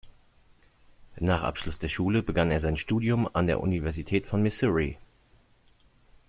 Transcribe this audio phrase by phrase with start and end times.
[1.19, 4.97] Nach Abschluss der Schule begann er ein Studium an der Universität von Missouri.